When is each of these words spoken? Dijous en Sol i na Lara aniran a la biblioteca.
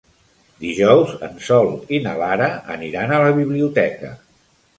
Dijous 0.61 1.11
en 1.27 1.35
Sol 1.47 1.69
i 1.97 1.99
na 2.07 2.15
Lara 2.23 2.49
aniran 2.77 3.15
a 3.15 3.21
la 3.27 3.37
biblioteca. 3.43 4.13